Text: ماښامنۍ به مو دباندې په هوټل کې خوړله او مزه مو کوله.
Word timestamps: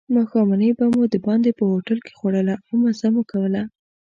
ماښامنۍ 0.15 0.71
به 0.77 0.85
مو 0.93 1.01
دباندې 1.13 1.51
په 1.59 1.63
هوټل 1.71 1.97
کې 2.05 2.11
خوړله 2.17 2.55
او 2.67 2.73
مزه 2.83 3.07
مو 3.13 3.21
کوله. 3.31 3.63